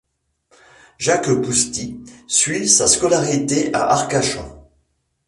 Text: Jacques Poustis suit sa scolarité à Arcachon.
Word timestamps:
Jacques 0.97 1.29
Poustis 1.43 1.99
suit 2.27 2.67
sa 2.67 2.87
scolarité 2.87 3.71
à 3.71 3.83
Arcachon. 3.83 4.65